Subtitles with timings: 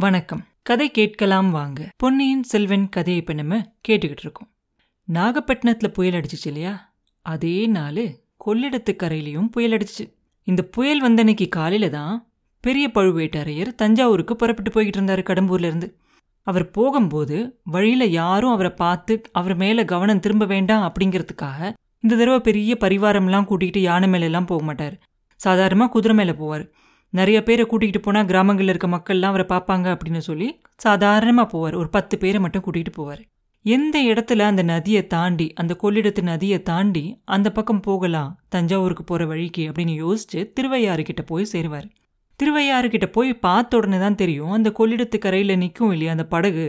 [0.00, 0.44] வணக்கம்.
[0.62, 1.90] கதை கேட்கலாம் வாங்க.
[1.96, 3.56] பொன்னியின் செல்வன் கதையை இப்ப நம்ம
[3.88, 4.48] கேட்டுக்கிட்டு இருக்கோம்.
[5.12, 6.94] நாகப்பட்டினத்துல புயல் அடிச்சிச்சு இல்லையா?
[7.22, 7.94] அதே நாள்
[8.46, 10.12] கொள்ளிடத்து கரையிலையும் புயல் அடிச்சிச்சு.
[10.44, 12.26] இந்த புயல் வந்தன்னைக்கு காலையில தான்
[12.60, 15.96] பெரிய பழுவேட்டரையர் தஞ்சாவூருக்கு புறப்பட்டு போய்கிட்டு இருந்தாரு கடம்பூர்ல இருந்து.
[16.42, 22.76] அவர் போகும்போது வழியில யாரும் அவரை பார்த்து அவர் மேல கவனம் திரும்ப வேண்டாம் அப்படிங்கிறதுக்காக இந்த தடவை பெரிய
[22.80, 24.98] பரிவாரம்லாம் கூட்டிகிட்டு யானை மேலெல்லாம் போக மாட்டார்.
[25.36, 26.68] சாதாரணமாக குதிரை மேலே போவார்.
[27.10, 31.76] நிறைய பேரை கூட்டிகிட்டு போனால் கிராமங்களில் இருக்க மக்கள்லாம் அவரை பார்ப்பாங்க அப்படின்னு சொல்லி சாதாரணமாக போவார்.
[31.80, 33.22] ஒரு பத்து பேரை மட்டும் கூட்டிகிட்டு போவார்.
[33.64, 39.64] எந்த இடத்துல அந்த நதியை தாண்டி அந்த கொள்ளிடத்து நதியை தாண்டி அந்த பக்கம் போகலாம் தஞ்சாவூருக்கு போகிற வழிக்கு
[39.68, 41.88] அப்படின்னு யோசிச்சு திருவையாறுக்கிட்ட போய் சேருவார்.
[42.40, 46.66] திருவையாறுக்கிட்ட போய் பார்த்த உடனே தான் தெரியும் அந்த கொள்ளிடத்து கரையில் நிற்கும் இல்லையா அந்த படகு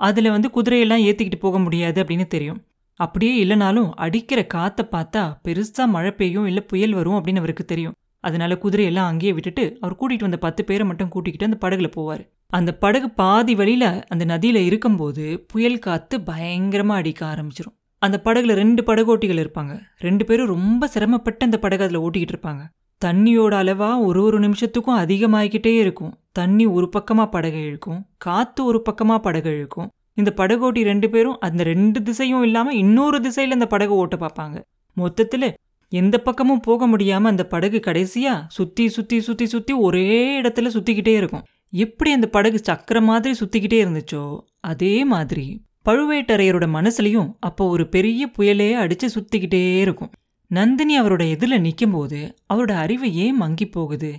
[0.00, 2.60] அதில் வந்து குதிரையெல்லாம் ஏற்றிக்கிட்டு போக முடியாது அப்படின்னு தெரியும்.
[3.00, 7.94] அப்படியே இல்லைனாலும் அடிக்கிற காற்றை பார்த்தா பெருசாக மழை பெய்யும் இல்லை புயல் வரும் அப்படின்னு அவருக்கு தெரியும்.
[8.28, 12.24] அதனால குதிரையெல்லாம் அங்கேயே விட்டுட்டு அவர் கூட்டிகிட்டு வந்த பத்து பேரை மட்டும் கூட்டிக்கிட்டு அந்த படகுல போவார்.
[12.58, 18.82] அந்த படகு பாதி வழியில அந்த நதியில் இருக்கும்போது புயல் காத்து பயங்கரமாக அடிக்க ஆரம்பிச்சிடும் அந்த படகுல ரெண்டு
[18.88, 19.74] படகோட்டிகள் இருப்பாங்க.
[20.06, 22.62] ரெண்டு பேரும் ரொம்ப சிரமப்பட்டு அந்த படகு அதில் ஓட்டிக்கிட்டு இருப்பாங்க.
[23.02, 26.12] தண்ணியோட அளவா ஒரு ஒரு நிமிஷத்துக்கும் அதிகமாகிக்கிட்டே இருக்கும்.
[26.32, 28.00] தண்ணி ஒரு பக்கமாக படகு இழுக்கும்.
[28.16, 29.88] காற்று ஒரு பக்கமாக படகு இழுக்கும்.
[30.20, 34.58] இந்த படகோட்டி ரெண்டு பேரும் அந்த ரெண்டு திசையும் இல்லாமல் இன்னொரு திசையில் அந்த படகு ஓட்ட பார்ப்பாங்க.
[34.96, 35.48] மொத்தத்தில்
[35.92, 40.06] எந்த பக்கமும் போக முடியாம அந்த படகு கடைசியா சுத்தி சுத்தி சுத்தி சுத்தி ஒரே
[40.40, 41.44] இடத்துல சுத்திக்கிட்டே இருக்கும்.
[41.72, 44.24] எப்படி அந்த படகு சக்கர மாதிரி சுத்திக்கிட்டே இருந்துச்சோ
[44.60, 45.46] அதே மாதிரி
[45.84, 50.12] பழுவேட்டரையரோட மனசுலையும் அப்போ ஒரு பெரிய புயலே அடிச்சு சுத்திக்கிட்டே இருக்கும்.
[50.50, 52.20] நந்தினி அவரோட எதிரில் நிற்கும்போது
[52.54, 54.12] அவரோட அறிவு ஏன் மங்கி போகுது?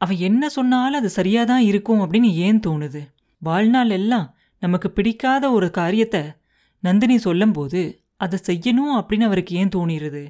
[0.00, 3.02] அவன் என்ன சொன்னாலும் அது சரியாதான் இருக்கும் அப்படின்னு ஏன் தோணுது?
[3.42, 4.28] வாழ்நாள் எல்லாம்
[4.62, 6.22] நமக்கு பிடிக்காத ஒரு காரியத்தை
[6.82, 7.80] நந்தினி சொல்லும்போது
[8.16, 10.24] அதை செய்யணும் அப்படின்னு அவருக்கு ஏன் தோணிடுது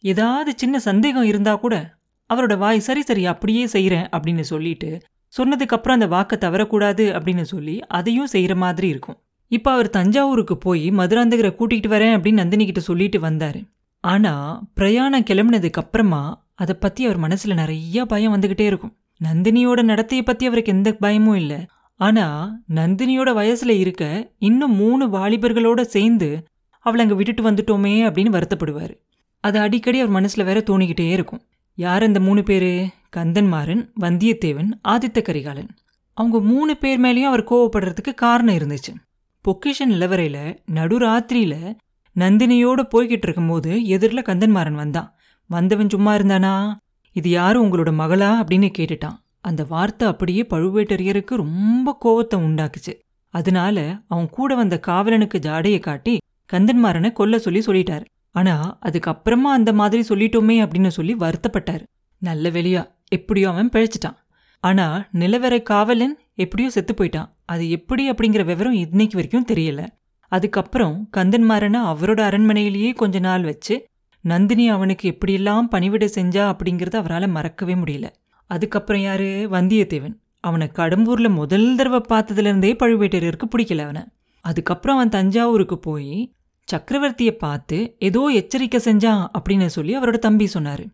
[0.00, 1.96] ஏதாவது சின்ன சந்தேகம் இருந்தா கூட
[2.34, 5.00] அவரோட வாய் சரி சரி அப்படியே செய்கிறேன் அப்படின்னு சொல்லிட்டு
[5.38, 9.18] சொன்னதுக்கு அப்புறம் அந்த வாக்கை தவறக்கூடாது அப்படின்னு சொல்லி அதையும் செய்கிற மாதிரி இருக்கும்.
[9.48, 13.60] இப்போ அவர் தஞ்சாவூருக்கு போய் மதுராந்தகரை கூட்டிகிட்டு வரேன் அப்படின்னு நந்தினி கிட்ட சொல்லிட்டு வந்தாரு.
[14.00, 18.96] ஆனா பிரயாணம் கிளம்புனதுக்கு அப்புறமா அதை பத்தி அவர் மனசுல நிறைய பயம் வந்துக்கிட்டே இருக்கும்.
[19.24, 21.66] நந்தினியோட நடத்தையை பத்தி அவருக்கு எந்த பயமும் இல்லை.
[21.94, 26.46] ஆனா நந்தினியோட வயசுல இருக்க இன்னும் மூணு வாலிபர்களோட சேர்ந்து
[26.78, 28.94] அவளை அங்க விட்டுட்டு வந்துட்டோமே அப்படின்னு வருத்தப்படுவாரு.
[29.40, 31.42] அது அடிக்கடி அவர் மனசுல வேற தோணிக்கிட்டே இருக்கும்.
[31.74, 32.88] யார் அந்த மூணு பேரு?
[33.16, 35.68] கந்தன்மாறன் வந்தியத்தேவன் ஆதித்த கரிகாலன்.
[36.14, 38.94] அவங்க மூணு பேர் மேலேயும் அவர் கோவப்படுறதுக்கு காரணம் இருந்துச்சு.
[39.48, 41.76] பொக்கிஷ நிலவரையில் நடுராத்திரியில்
[42.16, 45.14] நந்தினியோட போய்கிட்டு இருக்கும்போது எதிரில் கந்தன்மாறன் வந்தான்.
[45.46, 46.74] வந்தவன் சும்மா இருந்தானா?
[47.12, 48.42] இது யாரும் உங்களோட மகளா?
[48.42, 49.16] அப்படின்னு கேட்டுட்டான்.
[49.40, 53.00] அந்த வார்த்தை அப்படியே பழுவேட்டரையருக்கு ரொம்ப கோவத்தை உண்டாக்குச்சு.
[53.30, 56.18] அதனால அவன் கூட வந்த காவலனுக்கு ஜாடையை காட்டி
[56.52, 58.04] கந்தன்மாறனை கொல்ல சொல்லி சொல்லிட்டாரு.
[58.38, 58.54] ஆனா
[58.86, 61.84] அதுக்கப்புறமா அந்த மாதிரி சொல்லிட்டோமே அப்படின்னு சொல்லி வருத்தப்பட்டார்.
[62.18, 64.16] நல்ல வெளியா எப்படியோ அவன் பிழைச்சிட்டான்.
[64.64, 67.28] ஆனா நிலவரை காவலன் எப்படியோ செத்து போயிட்டான்.
[67.44, 69.82] அது எப்படி அப்படிங்கிற விவரம் இன்னைக்கு வரைக்கும் தெரியல.
[70.32, 73.76] அதுக்கப்புறம் கந்தன்மாரனை அவரோட அரண்மனையிலேயே கொஞ்ச நாள் வச்சு
[74.24, 78.06] நந்தினி அவனுக்கு எப்படியெல்லாம் பணிவிட செஞ்சா அப்படிங்கிறத அவரால் மறக்கவே முடியல.
[78.50, 79.48] அதுக்கப்புறம் யாரு?
[79.52, 80.16] வந்தியத்தேவன்.
[80.40, 84.02] அவனை கடம்பூர்ல முதல் தடவை பார்த்ததுல இருந்தே பழுவேட்டரையருக்கு பிடிக்கல அவனை.
[84.44, 86.12] அதுக்கப்புறம் அவன் தஞ்சாவூருக்கு போய்
[86.72, 90.84] சக்கரவர்த்தியை பார்த்து ஏதோ எச்சரிக்கை செஞ்சான் அப்படின்னு சொல்லி அவரோட தம்பி சொன்னாரு.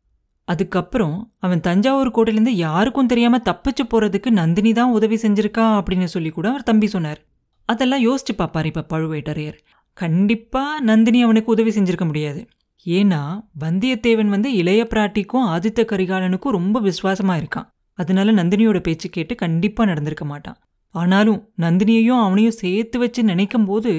[0.44, 6.48] அதுக்கப்புறம் அவன் தஞ்சாவூர் கோட்டையிலேருந்து யாருக்கும் தெரியாம தப்பிச்சு போறதுக்கு நந்தினி தான் உதவி செஞ்சிருக்கா அப்படின்னு சொல்லி கூட
[6.48, 7.20] அவர் தம்பி சொன்னார்.
[7.68, 9.58] அதெல்லாம் யோசிச்சு பார்ப்பார் இப்ப பழுவேட்டரையர்.
[9.92, 12.46] கண்டிப்பா நந்தினி அவனுக்கு உதவி செஞ்சிருக்க முடியாது.
[12.86, 13.20] ஏன்னா
[13.60, 17.68] வந்தியத்தேவன் வந்து இளைய பிராட்டிக்கும் ஆதித்த கரிகாலனுக்கும் ரொம்ப விசுவாசமா இருக்கான்.
[17.98, 20.58] அதனால நந்தினியோட பேச்சு கேட்டு கண்டிப்பா நடந்திருக்க மாட்டான்.
[20.94, 23.92] ஆனாலும் நந்தினியையும் அவனையும் சேர்த்து வச்சு நினைக்கும் போது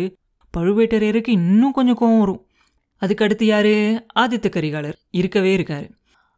[0.57, 2.45] பழுவேட்டரையருக்கு இன்னும் கொஞ்சம் கோவம் வரும்.
[3.01, 4.05] அதுக்கடுத்து யாரு?
[4.16, 4.93] ஆதித்த கரிகாலர்.
[5.09, 5.89] இருக்கவே இருக்காரு.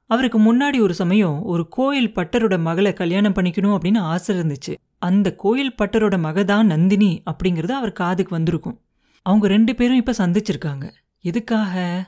[0.06, 4.76] அவருக்கு முன்னாடி ஒரு சமயம் ஒரு கோயில் பட்டரோட மகளை கல்யாணம் பண்ணிக்கணும் அப்படின்னு ஆசை இருந்துச்சு.
[5.00, 8.80] அந்த கோயில் பட்டரோட மக தான் நந்தினி அப்படிங்கிறது அவர் காதுக்கு வந்திருக்கும்.
[9.22, 10.92] அவங்க ரெண்டு பேரும் இப்போ சந்திச்சிருக்காங்க.
[11.22, 12.04] எதுக்காக?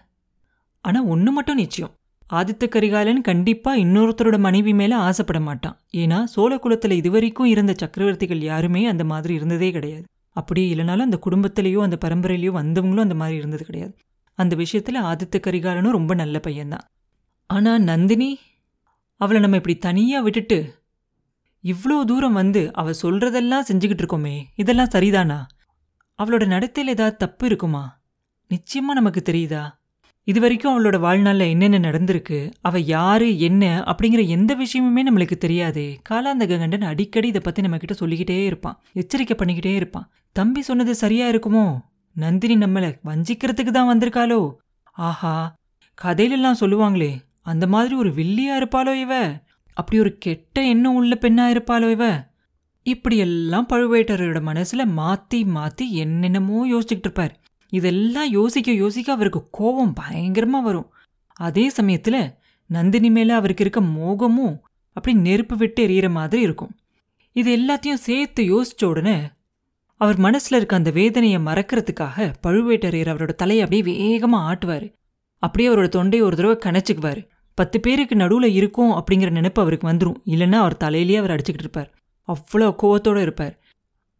[0.81, 1.91] ஆனால் ஒன்று மட்டும் நிச்சயம்.
[2.33, 5.79] ஆதித்த கரிகாலன் கண்டிப்பாக இன்னொருத்தரோட மனைவி மேலே ஆசைப்பட மாட்டான்.
[5.93, 10.03] ஏன்னா சோழ குலத்துல இதுவரைக்கும் இருந்த சக்கரவர்த்திகள் யாருமே அந்த மாதிரி இருந்ததே கிடையாது.
[10.29, 13.95] அப்படியே இல்லைனாலும் அந்த குடும்பத்திலேயோ அந்த பரம்பரையிலையோ வந்தவங்களும் அந்த மாதிரி இருந்தது கிடையாது.
[14.33, 16.85] அந்த விஷயத்துல ஆதித்த கரிகாலனும் ரொம்ப நல்ல பையன்தான்.
[17.45, 18.39] ஆனா நந்தினி
[19.15, 20.77] அவளை நம்ம இப்படி தனியா விட்டுட்டு
[21.63, 25.45] இவ்வளோ தூரம் வந்து அவள் சொல்றதெல்லாம் செஞ்சுக்கிட்டு இருக்கோமே இதெல்லாம் சரிதானா?
[26.17, 28.01] அவளோட நடத்தையில் ஏதாவது தப்பு இருக்குமா?
[28.49, 29.63] நிச்சயமா நமக்கு தெரியுதா?
[30.29, 35.99] இது வரைக்கும் அவளோட வாழ்நாளில் என்னென்ன நடந்திருக்கு அவள் யார் என்ன அப்படிங்கிற எந்த விஷயமுமே நம்மளுக்கு தெரியாதே.
[36.09, 38.81] காலாந்தக கண்டன் அடிக்கடி இதை பற்றி நம்மக்கிட்ட சொல்லிக்கிட்டே இருப்பான்.
[38.93, 40.11] எச்சரிக்கை பண்ணிக்கிட்டே இருப்பான்.
[40.31, 41.81] தம்பி சொன்னது சரியா இருக்குமோ?
[42.13, 44.55] நந்தினி நம்மளை வஞ்சிக்கிறதுக்கு தான் வந்திருக்காளோ?
[44.91, 45.55] ஆஹா
[46.03, 47.11] கதையிலெல்லாம் சொல்லுவாங்களே
[47.41, 49.43] அந்த மாதிரி ஒரு வில்லியா இருப்பாளோ இவ?
[49.73, 52.27] அப்படி ஒரு கெட்ட எண்ணம் உள்ள பெண்ணா இருப்பாளோ இவ?
[52.83, 57.38] இப்படியெல்லாம் பழுவேட்டரோட மனசுல மாத்தி மாத்தி என்னென்னமோ யோசிச்சுக்கிட்டு இருப்பார்.
[57.69, 60.93] இதெல்லாம் யோசிக்க யோசிக்க அவருக்கு கோபம் பயங்கரமா வரும்.
[61.33, 62.33] அதே சமயத்துல
[62.65, 64.59] நந்தினி மேல அவருக்கு இருக்க மோகமும்
[64.93, 66.75] அப்படி நெருப்பு விட்டு எறிகிற மாதிரி இருக்கும்.
[67.31, 69.19] இது எல்லாத்தையும் சேர்த்து யோசிச்ச உடனே
[69.95, 74.93] அவர் மனசுல இருக்க அந்த வேதனையை மறக்கிறதுக்காக பழுவேட்டரையர் அவரோட தலையை அப்படியே வேகமா ஆட்டுவாரு.
[75.37, 80.51] அப்படியே அவரோட தொண்டையை ஒரு தடவை கணச்சுக்குவாரு பத்து பேருக்கு நடுவுல இருக்கும் அப்படிங்கிற நினைப்பு அவருக்கு வந்துடும் இல்லைன்னா
[80.51, 81.93] அவர் தலையிலேயே அவர் அடிச்சுக்கிட்டு இருப்பார்.
[82.27, 83.58] அவ்வளோ கோவத்தோட இருப்பார்.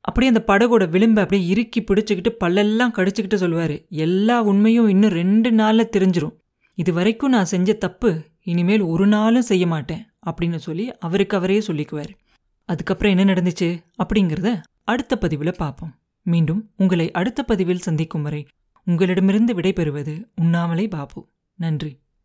[0.10, 3.76] அப்படியே அந்த படகோட விளிம்பை அப்படியே இறுக்கி பிடிச்சிக்கிட்டு பல்லெல்லாம் கடிச்சுக்கிட்டு சொல்லுவார்.
[4.06, 6.36] எல்லா உண்மையும் இன்னும் ரெண்டு நாளில் தெரிஞ்சிரும்.
[6.78, 8.12] இது வரைக்கும் நான் செஞ்ச தப்பு
[8.52, 12.12] இனிமேல் ஒரு நாளும் செய்ய மாட்டேன் அப்படின்னு சொல்லி அவருக்கு அவரே சொல்லிக்குவார்.
[12.70, 13.70] அதுக்கப்புறம் என்ன நடந்துச்சு
[14.04, 14.50] அப்படிங்கிறத
[14.84, 15.94] அடுத்த பதிவில் பார்ப்போம்.
[16.26, 18.42] மீண்டும் உங்களை அடுத்த பதிவில் சந்திக்கும் வரை
[18.88, 21.22] உங்களிடமிருந்து விடைபெறுவது உண்ணாமலே பாபு.
[21.60, 21.92] நன்றி.